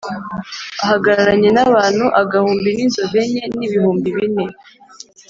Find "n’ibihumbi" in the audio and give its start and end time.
3.57-4.07